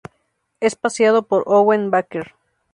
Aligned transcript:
Es 0.61 0.75
paseado 0.75 1.27
por 1.27 1.43
Owen 1.45 1.91
Baker. 1.91 2.33